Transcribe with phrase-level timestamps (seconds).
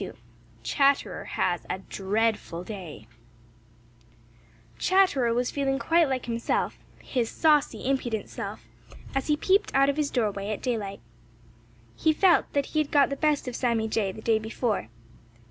[0.01, 0.17] *XXII*
[0.63, 3.07] *CHATTERER HAS A DREADFUL DAY*
[4.79, 8.65] Chatterer was feeling quite like himself, his saucy, impudent self,
[9.13, 11.01] as he peeped out of his doorway at daylight.
[11.95, 14.87] He felt that he had got the best of Sammy Jay the day before.